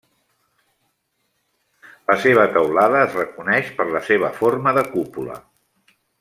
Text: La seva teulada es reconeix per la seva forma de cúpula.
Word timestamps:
La 2.13 2.15
seva 2.23 2.47
teulada 2.55 3.03
es 3.09 3.13
reconeix 3.19 3.69
per 3.83 3.87
la 3.97 4.03
seva 4.09 4.33
forma 4.41 4.75
de 4.79 4.85
cúpula. 4.97 5.39